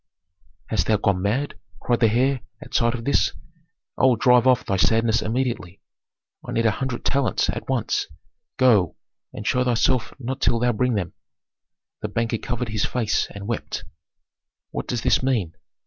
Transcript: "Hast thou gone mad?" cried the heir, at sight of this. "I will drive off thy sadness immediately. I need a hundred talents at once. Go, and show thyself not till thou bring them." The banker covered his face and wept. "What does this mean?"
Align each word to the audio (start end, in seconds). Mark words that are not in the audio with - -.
"Hast 0.69 0.87
thou 0.87 0.97
gone 0.97 1.21
mad?" 1.21 1.59
cried 1.79 1.99
the 1.99 2.09
heir, 2.09 2.41
at 2.59 2.73
sight 2.73 2.95
of 2.95 3.05
this. 3.05 3.33
"I 3.99 4.05
will 4.05 4.15
drive 4.15 4.47
off 4.47 4.65
thy 4.65 4.77
sadness 4.77 5.21
immediately. 5.21 5.79
I 6.43 6.53
need 6.53 6.65
a 6.65 6.71
hundred 6.71 7.05
talents 7.05 7.51
at 7.51 7.69
once. 7.69 8.07
Go, 8.57 8.95
and 9.31 9.45
show 9.45 9.63
thyself 9.63 10.11
not 10.17 10.41
till 10.41 10.57
thou 10.57 10.71
bring 10.71 10.95
them." 10.95 11.13
The 12.01 12.07
banker 12.07 12.39
covered 12.39 12.69
his 12.69 12.83
face 12.83 13.27
and 13.29 13.45
wept. 13.45 13.83
"What 14.71 14.87
does 14.87 15.01
this 15.03 15.21
mean?" 15.21 15.53